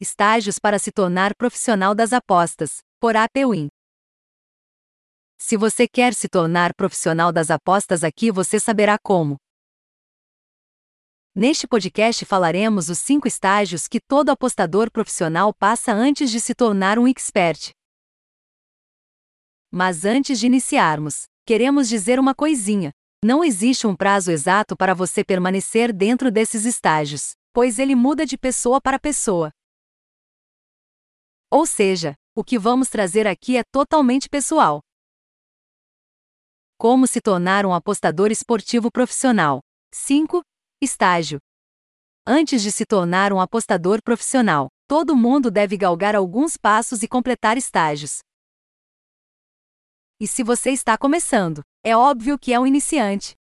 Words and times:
Estágios 0.00 0.60
para 0.60 0.78
se 0.78 0.92
tornar 0.92 1.34
profissional 1.34 1.92
das 1.92 2.12
apostas, 2.12 2.84
por 3.00 3.16
APWin. 3.16 3.66
Se 5.36 5.56
você 5.56 5.88
quer 5.88 6.14
se 6.14 6.28
tornar 6.28 6.72
profissional 6.74 7.32
das 7.32 7.50
apostas 7.50 8.04
aqui, 8.04 8.30
você 8.30 8.60
saberá 8.60 8.96
como. 8.96 9.36
Neste 11.34 11.66
podcast 11.66 12.24
falaremos 12.24 12.88
os 12.88 13.00
cinco 13.00 13.26
estágios 13.26 13.88
que 13.88 13.98
todo 14.00 14.30
apostador 14.30 14.88
profissional 14.88 15.52
passa 15.52 15.92
antes 15.92 16.30
de 16.30 16.40
se 16.40 16.54
tornar 16.54 16.96
um 16.96 17.08
expert. 17.08 17.70
Mas 19.68 20.04
antes 20.04 20.38
de 20.38 20.46
iniciarmos, 20.46 21.24
queremos 21.44 21.88
dizer 21.88 22.20
uma 22.20 22.36
coisinha. 22.36 22.92
Não 23.24 23.42
existe 23.42 23.84
um 23.84 23.96
prazo 23.96 24.30
exato 24.30 24.76
para 24.76 24.94
você 24.94 25.24
permanecer 25.24 25.92
dentro 25.92 26.30
desses 26.30 26.64
estágios, 26.64 27.32
pois 27.52 27.80
ele 27.80 27.96
muda 27.96 28.24
de 28.24 28.38
pessoa 28.38 28.80
para 28.80 28.96
pessoa. 28.96 29.52
Ou 31.50 31.64
seja, 31.64 32.14
o 32.34 32.44
que 32.44 32.58
vamos 32.58 32.88
trazer 32.88 33.26
aqui 33.26 33.56
é 33.56 33.64
totalmente 33.64 34.28
pessoal. 34.28 34.80
Como 36.76 37.06
se 37.06 37.20
tornar 37.20 37.64
um 37.64 37.72
apostador 37.72 38.30
esportivo 38.30 38.90
profissional? 38.90 39.60
5. 39.92 40.42
Estágio. 40.80 41.38
Antes 42.26 42.62
de 42.62 42.70
se 42.70 42.84
tornar 42.84 43.32
um 43.32 43.40
apostador 43.40 44.02
profissional, 44.02 44.68
todo 44.86 45.16
mundo 45.16 45.50
deve 45.50 45.76
galgar 45.76 46.14
alguns 46.14 46.56
passos 46.56 47.02
e 47.02 47.08
completar 47.08 47.56
estágios. 47.56 48.18
E 50.20 50.26
se 50.26 50.42
você 50.42 50.70
está 50.70 50.98
começando, 50.98 51.62
é 51.82 51.96
óbvio 51.96 52.38
que 52.38 52.52
é 52.52 52.60
um 52.60 52.66
iniciante. 52.66 53.34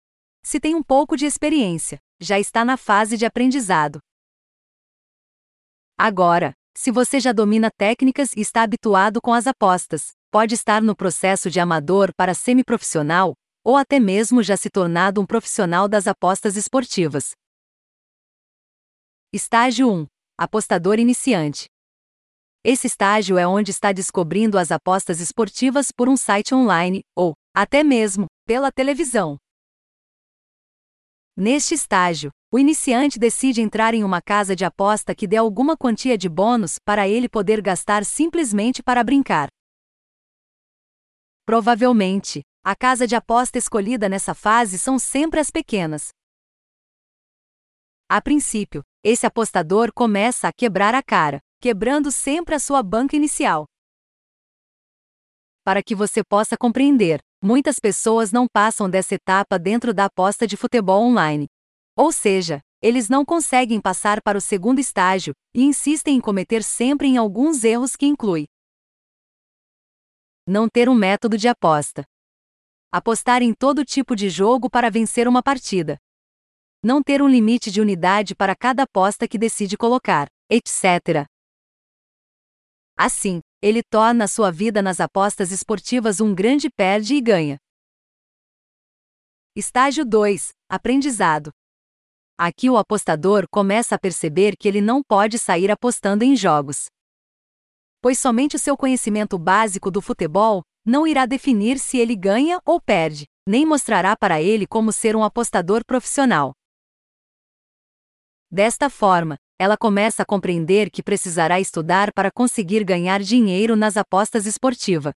Se 0.44 0.60
tem 0.60 0.76
um 0.76 0.82
pouco 0.82 1.16
de 1.16 1.26
experiência, 1.26 1.98
já 2.20 2.38
está 2.38 2.64
na 2.64 2.76
fase 2.76 3.16
de 3.16 3.26
aprendizado. 3.26 3.98
Agora, 5.98 6.54
se 6.76 6.90
você 6.90 7.18
já 7.18 7.32
domina 7.32 7.70
técnicas 7.70 8.32
e 8.36 8.40
está 8.42 8.62
habituado 8.62 9.18
com 9.20 9.32
as 9.32 9.46
apostas, 9.46 10.12
pode 10.30 10.54
estar 10.54 10.82
no 10.82 10.94
processo 10.94 11.50
de 11.50 11.58
amador 11.58 12.12
para 12.14 12.34
semiprofissional, 12.34 13.32
ou 13.64 13.76
até 13.76 13.98
mesmo 13.98 14.42
já 14.42 14.58
se 14.58 14.68
tornado 14.68 15.20
um 15.20 15.26
profissional 15.26 15.88
das 15.88 16.06
apostas 16.06 16.54
esportivas. 16.54 17.30
Estágio 19.32 19.90
1 19.90 20.06
Apostador 20.38 20.98
iniciante. 20.98 21.64
Esse 22.62 22.86
estágio 22.86 23.38
é 23.38 23.46
onde 23.46 23.70
está 23.70 23.90
descobrindo 23.90 24.58
as 24.58 24.70
apostas 24.70 25.18
esportivas 25.18 25.90
por 25.90 26.10
um 26.10 26.16
site 26.16 26.54
online, 26.54 27.00
ou, 27.16 27.32
até 27.54 27.82
mesmo, 27.82 28.26
pela 28.44 28.70
televisão. 28.70 29.38
Neste 31.38 31.74
estágio, 31.74 32.30
o 32.50 32.58
iniciante 32.58 33.18
decide 33.18 33.60
entrar 33.60 33.92
em 33.92 34.02
uma 34.02 34.22
casa 34.22 34.56
de 34.56 34.64
aposta 34.64 35.14
que 35.14 35.26
dê 35.26 35.36
alguma 35.36 35.76
quantia 35.76 36.16
de 36.16 36.30
bônus 36.30 36.78
para 36.78 37.06
ele 37.06 37.28
poder 37.28 37.60
gastar 37.60 38.06
simplesmente 38.06 38.82
para 38.82 39.04
brincar. 39.04 39.48
Provavelmente, 41.44 42.40
a 42.64 42.74
casa 42.74 43.06
de 43.06 43.14
aposta 43.14 43.58
escolhida 43.58 44.08
nessa 44.08 44.34
fase 44.34 44.78
são 44.78 44.98
sempre 44.98 45.38
as 45.38 45.50
pequenas. 45.50 46.08
A 48.08 48.22
princípio, 48.22 48.82
esse 49.04 49.26
apostador 49.26 49.92
começa 49.92 50.48
a 50.48 50.52
quebrar 50.52 50.94
a 50.94 51.02
cara 51.02 51.38
quebrando 51.60 52.10
sempre 52.12 52.54
a 52.54 52.58
sua 52.58 52.82
banca 52.82 53.16
inicial. 53.16 53.66
Para 55.64 55.82
que 55.82 55.94
você 55.94 56.22
possa 56.22 56.56
compreender, 56.56 57.20
muitas 57.42 57.78
pessoas 57.78 58.32
não 58.32 58.46
passam 58.46 58.88
dessa 58.88 59.14
etapa 59.14 59.58
dentro 59.58 59.92
da 59.92 60.06
aposta 60.06 60.46
de 60.46 60.56
futebol 60.56 61.02
online. 61.02 61.46
Ou 61.96 62.12
seja, 62.12 62.60
eles 62.82 63.08
não 63.08 63.24
conseguem 63.24 63.80
passar 63.80 64.20
para 64.22 64.36
o 64.36 64.40
segundo 64.40 64.78
estágio 64.78 65.34
e 65.54 65.62
insistem 65.62 66.16
em 66.16 66.20
cometer 66.20 66.62
sempre 66.62 67.08
em 67.08 67.16
alguns 67.16 67.64
erros 67.64 67.96
que 67.96 68.06
inclui 68.06 68.46
não 70.46 70.68
ter 70.68 70.88
um 70.88 70.94
método 70.94 71.36
de 71.36 71.48
aposta, 71.48 72.04
apostar 72.92 73.42
em 73.42 73.52
todo 73.52 73.84
tipo 73.84 74.14
de 74.14 74.30
jogo 74.30 74.70
para 74.70 74.90
vencer 74.90 75.26
uma 75.26 75.42
partida, 75.42 75.98
não 76.82 77.02
ter 77.02 77.20
um 77.20 77.28
limite 77.28 77.70
de 77.70 77.80
unidade 77.80 78.34
para 78.34 78.54
cada 78.54 78.84
aposta 78.84 79.26
que 79.26 79.38
decide 79.38 79.76
colocar, 79.76 80.28
etc. 80.48 81.26
Assim, 82.96 83.40
ele 83.66 83.82
torna 83.82 84.28
sua 84.28 84.52
vida 84.52 84.80
nas 84.80 85.00
apostas 85.00 85.50
esportivas 85.50 86.20
um 86.20 86.32
grande 86.32 86.70
perde 86.70 87.16
e 87.16 87.20
ganha. 87.20 87.58
Estágio 89.56 90.04
2 90.04 90.50
Aprendizado. 90.68 91.50
Aqui 92.38 92.70
o 92.70 92.76
apostador 92.76 93.44
começa 93.50 93.96
a 93.96 93.98
perceber 93.98 94.56
que 94.56 94.68
ele 94.68 94.80
não 94.80 95.02
pode 95.02 95.36
sair 95.36 95.68
apostando 95.68 96.22
em 96.22 96.36
jogos. 96.36 96.86
Pois 98.00 98.20
somente 98.20 98.54
o 98.54 98.58
seu 98.58 98.76
conhecimento 98.76 99.36
básico 99.36 99.90
do 99.90 100.00
futebol 100.00 100.62
não 100.84 101.04
irá 101.04 101.26
definir 101.26 101.80
se 101.80 101.98
ele 101.98 102.14
ganha 102.14 102.60
ou 102.64 102.80
perde, 102.80 103.24
nem 103.48 103.66
mostrará 103.66 104.16
para 104.16 104.40
ele 104.40 104.64
como 104.64 104.92
ser 104.92 105.16
um 105.16 105.24
apostador 105.24 105.84
profissional. 105.84 106.52
Desta 108.48 108.88
forma, 108.88 109.36
ela 109.58 109.76
começa 109.76 110.22
a 110.22 110.26
compreender 110.26 110.90
que 110.90 111.02
precisará 111.02 111.58
estudar 111.58 112.12
para 112.12 112.30
conseguir 112.30 112.84
ganhar 112.84 113.20
dinheiro 113.20 113.74
nas 113.74 113.96
apostas 113.96 114.46
esportivas. 114.46 115.12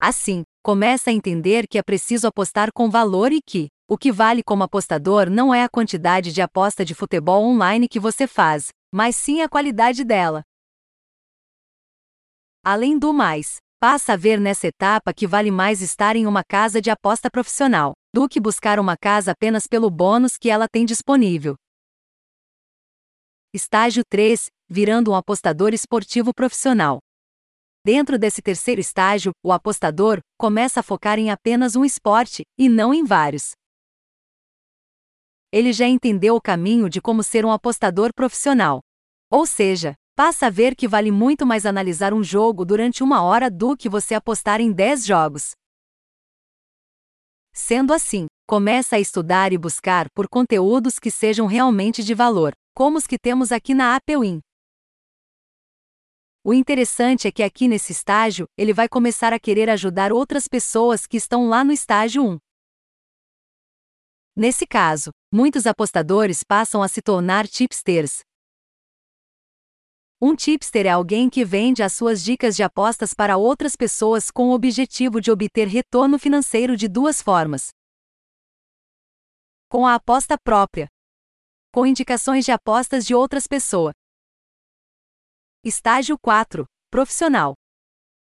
Assim, 0.00 0.42
começa 0.62 1.10
a 1.10 1.12
entender 1.12 1.66
que 1.68 1.78
é 1.78 1.82
preciso 1.82 2.26
apostar 2.26 2.70
com 2.72 2.90
valor 2.90 3.32
e 3.32 3.40
que, 3.40 3.68
o 3.88 3.98
que 3.98 4.10
vale 4.10 4.42
como 4.42 4.64
apostador 4.64 5.28
não 5.28 5.54
é 5.54 5.62
a 5.64 5.68
quantidade 5.68 6.32
de 6.32 6.42
aposta 6.42 6.84
de 6.84 6.94
futebol 6.94 7.44
online 7.44 7.88
que 7.88 8.00
você 8.00 8.26
faz, 8.26 8.68
mas 8.92 9.16
sim 9.16 9.42
a 9.42 9.48
qualidade 9.48 10.04
dela. 10.04 10.42
Além 12.64 12.98
do 12.98 13.12
mais, 13.12 13.56
passa 13.80 14.12
a 14.12 14.16
ver 14.16 14.40
nessa 14.40 14.68
etapa 14.68 15.12
que 15.12 15.26
vale 15.26 15.50
mais 15.50 15.82
estar 15.82 16.14
em 16.14 16.26
uma 16.26 16.44
casa 16.44 16.80
de 16.80 16.90
aposta 16.90 17.28
profissional 17.28 17.94
do 18.14 18.28
que 18.28 18.40
buscar 18.40 18.78
uma 18.78 18.96
casa 18.96 19.32
apenas 19.32 19.66
pelo 19.66 19.90
bônus 19.90 20.36
que 20.36 20.50
ela 20.50 20.68
tem 20.68 20.84
disponível. 20.84 21.56
Estágio 23.54 24.02
3 24.08 24.46
Virando 24.66 25.10
um 25.10 25.14
apostador 25.14 25.74
esportivo 25.74 26.32
profissional. 26.32 27.00
Dentro 27.84 28.18
desse 28.18 28.40
terceiro 28.40 28.80
estágio, 28.80 29.32
o 29.44 29.52
apostador 29.52 30.20
começa 30.38 30.80
a 30.80 30.82
focar 30.82 31.18
em 31.18 31.30
apenas 31.30 31.76
um 31.76 31.84
esporte, 31.84 32.44
e 32.56 32.70
não 32.70 32.94
em 32.94 33.04
vários. 33.04 33.50
Ele 35.52 35.70
já 35.70 35.86
entendeu 35.86 36.34
o 36.34 36.40
caminho 36.40 36.88
de 36.88 37.02
como 37.02 37.22
ser 37.22 37.44
um 37.44 37.52
apostador 37.52 38.14
profissional. 38.14 38.80
Ou 39.30 39.44
seja, 39.44 39.92
passa 40.16 40.46
a 40.46 40.50
ver 40.50 40.74
que 40.74 40.88
vale 40.88 41.10
muito 41.10 41.44
mais 41.44 41.66
analisar 41.66 42.14
um 42.14 42.24
jogo 42.24 42.64
durante 42.64 43.02
uma 43.02 43.22
hora 43.22 43.50
do 43.50 43.76
que 43.76 43.86
você 43.86 44.14
apostar 44.14 44.62
em 44.62 44.72
10 44.72 45.04
jogos. 45.04 45.50
Sendo 47.52 47.92
assim, 47.92 48.24
começa 48.48 48.96
a 48.96 49.00
estudar 49.00 49.52
e 49.52 49.58
buscar 49.58 50.06
por 50.14 50.26
conteúdos 50.26 50.98
que 50.98 51.10
sejam 51.10 51.46
realmente 51.46 52.02
de 52.02 52.14
valor, 52.14 52.54
como 52.74 52.98
os 52.98 53.06
que 53.06 53.18
temos 53.18 53.52
aqui 53.52 53.74
na 53.74 53.96
Apewin. 53.96 54.40
O 56.44 56.52
interessante 56.52 57.28
é 57.28 57.32
que 57.32 57.42
aqui 57.42 57.68
nesse 57.68 57.92
estágio, 57.92 58.48
ele 58.56 58.72
vai 58.72 58.88
começar 58.88 59.32
a 59.32 59.38
querer 59.38 59.70
ajudar 59.70 60.12
outras 60.12 60.48
pessoas 60.48 61.06
que 61.06 61.16
estão 61.16 61.48
lá 61.48 61.62
no 61.62 61.70
estágio 61.70 62.24
1. 62.24 62.38
Nesse 64.34 64.66
caso, 64.66 65.10
muitos 65.32 65.66
apostadores 65.66 66.42
passam 66.42 66.82
a 66.82 66.88
se 66.88 67.00
tornar 67.00 67.46
tipsters. 67.46 68.22
Um 70.20 70.34
tipster 70.34 70.86
é 70.86 70.90
alguém 70.90 71.28
que 71.28 71.44
vende 71.44 71.82
as 71.82 71.92
suas 71.92 72.22
dicas 72.22 72.56
de 72.56 72.62
apostas 72.62 73.12
para 73.12 73.36
outras 73.36 73.76
pessoas 73.76 74.30
com 74.30 74.50
o 74.50 74.52
objetivo 74.52 75.20
de 75.20 75.30
obter 75.30 75.68
retorno 75.68 76.18
financeiro 76.18 76.76
de 76.76 76.88
duas 76.88 77.20
formas: 77.20 77.70
com 79.68 79.86
a 79.86 79.94
aposta 79.94 80.36
própria, 80.36 80.86
com 81.72 81.86
indicações 81.86 82.44
de 82.44 82.52
apostas 82.52 83.06
de 83.06 83.14
outras 83.14 83.46
pessoas. 83.46 83.94
Estágio 85.64 86.18
4 86.18 86.66
Profissional. 86.90 87.54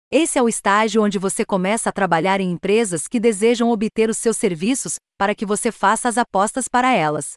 Esse 0.10 0.40
é 0.40 0.42
o 0.42 0.48
estágio 0.48 1.04
onde 1.04 1.20
você 1.20 1.44
começa 1.44 1.90
a 1.90 1.92
trabalhar 1.92 2.40
em 2.40 2.52
empresas 2.52 3.06
que 3.06 3.20
desejam 3.20 3.70
obter 3.70 4.10
os 4.10 4.18
seus 4.18 4.38
serviços 4.38 4.96
para 5.18 5.36
que 5.36 5.46
você 5.46 5.72
faça 5.72 6.08
as 6.08 6.18
apostas 6.18 6.70
para 6.70 6.94
elas. 6.94 7.34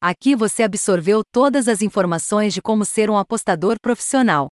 Aqui 0.00 0.34
você 0.34 0.64
absorveu 0.64 1.22
todas 1.30 1.68
as 1.68 1.80
informações 1.80 2.52
de 2.52 2.60
como 2.60 2.84
ser 2.84 3.10
um 3.10 3.16
apostador 3.16 3.76
profissional. 3.80 4.48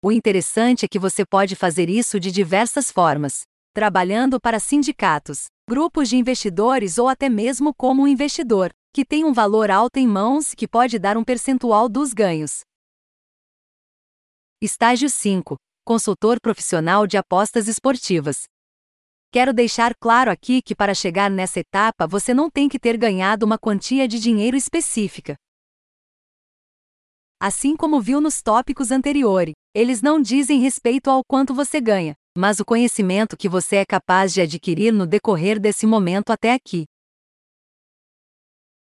O 0.00 0.12
interessante 0.12 0.84
é 0.86 0.88
que 0.88 0.98
você 0.98 1.26
pode 1.26 1.56
fazer 1.56 1.90
isso 1.90 2.18
de 2.18 2.30
diversas 2.30 2.90
formas 2.90 3.42
trabalhando 3.74 4.40
para 4.40 4.60
sindicatos, 4.60 5.46
grupos 5.68 6.10
de 6.10 6.16
investidores 6.16 6.98
ou 6.98 7.08
até 7.08 7.28
mesmo 7.28 7.74
como 7.74 8.02
um 8.02 8.08
investidor, 8.08 8.70
que 8.92 9.04
tem 9.04 9.24
um 9.24 9.32
valor 9.32 9.70
alto 9.70 9.96
em 9.96 10.06
mãos 10.06 10.54
que 10.54 10.68
pode 10.68 10.98
dar 10.98 11.16
um 11.16 11.24
percentual 11.24 11.88
dos 11.88 12.12
ganhos. 12.12 12.60
Estágio 14.60 15.08
5 15.08 15.56
Consultor 15.86 16.40
profissional 16.40 17.06
de 17.06 17.18
apostas 17.18 17.68
esportivas. 17.68 18.44
Quero 19.30 19.52
deixar 19.52 19.94
claro 19.94 20.30
aqui 20.30 20.62
que 20.62 20.74
para 20.74 20.94
chegar 20.94 21.30
nessa 21.30 21.60
etapa 21.60 22.06
você 22.06 22.32
não 22.32 22.48
tem 22.48 22.68
que 22.68 22.78
ter 22.78 22.96
ganhado 22.96 23.44
uma 23.44 23.58
quantia 23.58 24.08
de 24.08 24.18
dinheiro 24.18 24.56
específica. 24.56 25.34
Assim 27.38 27.76
como 27.76 28.00
viu 28.00 28.20
nos 28.20 28.40
tópicos 28.40 28.90
anteriores, 28.90 29.52
eles 29.74 30.00
não 30.00 30.22
dizem 30.22 30.60
respeito 30.60 31.10
ao 31.10 31.22
quanto 31.22 31.52
você 31.52 31.80
ganha, 31.80 32.14
mas 32.36 32.58
o 32.58 32.64
conhecimento 32.64 33.36
que 33.36 33.48
você 33.48 33.76
é 33.76 33.84
capaz 33.84 34.34
de 34.34 34.40
adquirir 34.40 34.92
no 34.92 35.06
decorrer 35.06 35.60
desse 35.60 35.86
momento 35.86 36.30
até 36.30 36.52
aqui. 36.52 36.84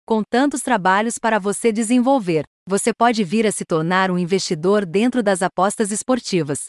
Com 0.06 0.24
tantos 0.24 0.62
trabalhos 0.62 1.18
para 1.18 1.40
você 1.40 1.72
desenvolver, 1.72 2.46
você 2.68 2.94
pode 2.94 3.24
vir 3.24 3.46
a 3.46 3.52
se 3.52 3.66
tornar 3.66 4.10
um 4.10 4.18
investidor 4.18 4.86
dentro 4.86 5.22
das 5.22 5.42
apostas 5.42 5.92
esportivas. 5.92 6.68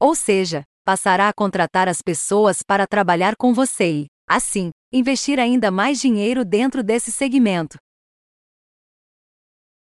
Ou 0.00 0.14
seja, 0.14 0.62
passará 0.84 1.28
a 1.28 1.32
contratar 1.32 1.88
as 1.88 2.02
pessoas 2.02 2.62
para 2.62 2.86
trabalhar 2.86 3.36
com 3.36 3.54
você 3.54 4.02
e, 4.02 4.06
assim, 4.28 4.70
investir 4.92 5.38
ainda 5.38 5.70
mais 5.70 6.00
dinheiro 6.00 6.44
dentro 6.44 6.82
desse 6.82 7.12
segmento. 7.12 7.76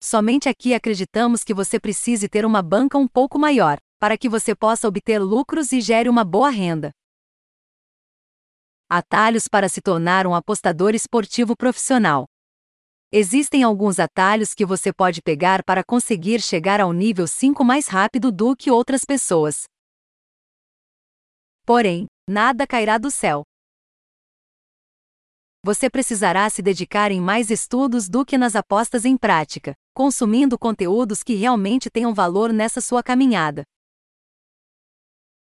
Somente 0.01 0.47
aqui 0.47 0.73
acreditamos 0.73 1.43
que 1.43 1.53
você 1.53 1.79
precise 1.79 2.29
ter 2.29 2.45
uma 2.45 2.61
banca 2.61 2.97
um 2.97 3.07
pouco 3.07 3.39
maior, 3.39 3.77
para 3.99 4.17
que 4.17 4.29
você 4.29 4.55
possa 4.55 4.87
obter 4.87 5.19
lucros 5.19 5.71
e 5.71 5.81
gere 5.81 6.07
uma 6.07 6.23
boa 6.23 6.49
renda. 6.49 6.91
Atalhos 8.89 9.47
para 9.47 9.67
se 9.67 9.81
tornar 9.81 10.25
um 10.27 10.35
apostador 10.35 10.93
esportivo 10.95 11.55
profissional. 11.57 12.25
Existem 13.11 13.63
alguns 13.63 13.99
atalhos 13.99 14.53
que 14.53 14.65
você 14.65 14.93
pode 14.93 15.21
pegar 15.21 15.63
para 15.63 15.83
conseguir 15.83 16.41
chegar 16.41 16.79
ao 16.79 16.93
nível 16.93 17.27
5 17.27 17.63
mais 17.63 17.87
rápido 17.87 18.31
do 18.31 18.55
que 18.55 18.69
outras 18.69 19.03
pessoas. 19.03 19.63
Porém, 21.65 22.05
nada 22.29 22.67
cairá 22.67 22.97
do 22.97 23.09
céu. 23.09 23.43
Você 25.63 25.89
precisará 25.89 26.49
se 26.49 26.61
dedicar 26.61 27.11
em 27.11 27.19
mais 27.19 27.49
estudos 27.49 28.07
do 28.07 28.25
que 28.25 28.37
nas 28.37 28.55
apostas 28.55 29.03
em 29.03 29.17
prática, 29.17 29.73
consumindo 29.93 30.57
conteúdos 30.57 31.23
que 31.23 31.33
realmente 31.33 31.89
tenham 31.89 32.13
valor 32.13 32.53
nessa 32.53 32.79
sua 32.79 33.03
caminhada. 33.03 33.63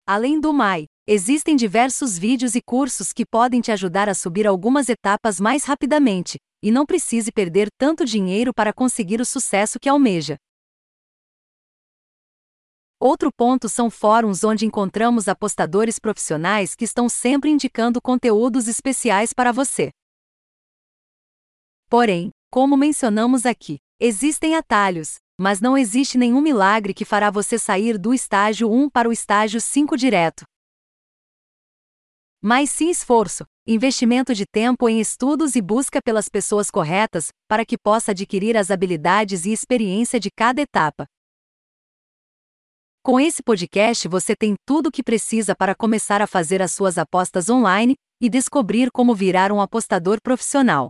Além 0.06 0.40
do 0.40 0.52
mais, 0.52 0.86
existem 1.06 1.54
diversos 1.54 2.18
vídeos 2.18 2.56
e 2.56 2.60
cursos 2.60 3.12
que 3.12 3.24
podem 3.24 3.60
te 3.60 3.70
ajudar 3.70 4.08
a 4.08 4.14
subir 4.14 4.48
algumas 4.48 4.88
etapas 4.88 5.38
mais 5.38 5.62
rapidamente, 5.62 6.38
e 6.60 6.72
não 6.72 6.84
precise 6.84 7.30
perder 7.30 7.68
tanto 7.78 8.04
dinheiro 8.04 8.52
para 8.52 8.72
conseguir 8.72 9.20
o 9.20 9.24
sucesso 9.24 9.78
que 9.80 9.88
almeja. 9.88 10.36
Outro 12.98 13.30
ponto 13.32 13.68
são 13.68 13.90
fóruns 13.90 14.42
onde 14.44 14.66
encontramos 14.66 15.28
apostadores 15.28 15.98
profissionais 15.98 16.74
que 16.74 16.84
estão 16.84 17.08
sempre 17.08 17.50
indicando 17.50 18.00
conteúdos 18.00 18.66
especiais 18.68 19.32
para 19.32 19.52
você. 19.52 19.90
Porém, 21.88 22.30
como 22.50 22.76
mencionamos 22.76 23.44
aqui, 23.44 23.78
existem 24.00 24.56
atalhos, 24.56 25.16
mas 25.42 25.60
não 25.60 25.76
existe 25.76 26.16
nenhum 26.16 26.40
milagre 26.40 26.94
que 26.94 27.04
fará 27.04 27.28
você 27.28 27.58
sair 27.58 27.98
do 27.98 28.14
estágio 28.14 28.70
1 28.70 28.88
para 28.88 29.08
o 29.08 29.12
estágio 29.12 29.60
5 29.60 29.96
direto. 29.96 30.44
Mas 32.40 32.70
sim 32.70 32.88
esforço, 32.88 33.44
investimento 33.66 34.36
de 34.36 34.44
tempo 34.46 34.88
em 34.88 35.00
estudos 35.00 35.56
e 35.56 35.60
busca 35.60 36.00
pelas 36.00 36.28
pessoas 36.28 36.70
corretas, 36.70 37.30
para 37.48 37.66
que 37.66 37.76
possa 37.76 38.12
adquirir 38.12 38.56
as 38.56 38.70
habilidades 38.70 39.44
e 39.44 39.50
experiência 39.50 40.20
de 40.20 40.30
cada 40.30 40.62
etapa. 40.62 41.06
Com 43.02 43.18
esse 43.18 43.42
podcast 43.42 44.06
você 44.06 44.36
tem 44.36 44.54
tudo 44.64 44.90
o 44.90 44.92
que 44.92 45.02
precisa 45.02 45.56
para 45.56 45.74
começar 45.74 46.22
a 46.22 46.26
fazer 46.28 46.62
as 46.62 46.70
suas 46.70 46.96
apostas 46.98 47.50
online 47.50 47.96
e 48.20 48.30
descobrir 48.30 48.92
como 48.92 49.12
virar 49.12 49.50
um 49.50 49.60
apostador 49.60 50.20
profissional. 50.22 50.88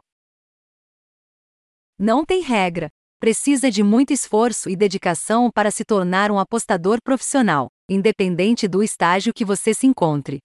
Não 1.99 2.23
tem 2.23 2.43
regra, 2.43 2.91
precisa 3.23 3.71
de 3.71 3.85
muito 3.85 4.13
esforço 4.13 4.69
e 4.69 4.75
dedicação 4.75 5.49
para 5.49 5.71
se 5.71 5.85
tornar 5.85 6.33
um 6.33 6.41
apostador 6.41 6.99
profissional, 7.01 7.69
independente 7.89 8.67
do 8.67 8.83
estágio 8.83 9.33
que 9.33 9.45
você 9.45 9.73
se 9.73 9.87
encontre. 9.87 10.41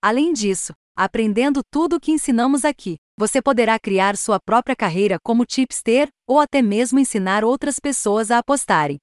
Além 0.00 0.32
disso, 0.32 0.72
aprendendo 0.96 1.60
tudo 1.72 1.96
o 1.96 2.00
que 2.00 2.12
ensinamos 2.12 2.64
aqui, 2.64 2.98
você 3.18 3.42
poderá 3.42 3.80
criar 3.80 4.16
sua 4.16 4.38
própria 4.38 4.76
carreira 4.76 5.18
como 5.24 5.44
tipster 5.44 6.08
ou 6.24 6.38
até 6.38 6.62
mesmo 6.62 7.00
ensinar 7.00 7.42
outras 7.42 7.80
pessoas 7.80 8.30
a 8.30 8.38
apostarem. 8.38 8.98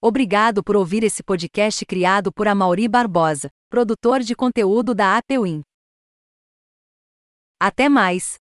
Obrigado 0.00 0.62
por 0.62 0.76
ouvir 0.76 1.02
esse 1.02 1.24
podcast 1.24 1.84
criado 1.84 2.32
por 2.32 2.46
Amauri 2.46 2.86
Barbosa, 2.86 3.50
produtor 3.68 4.20
de 4.20 4.36
conteúdo 4.36 4.94
da 4.94 5.16
Apewin. 5.18 5.62
Até 7.58 7.88
mais! 7.88 8.38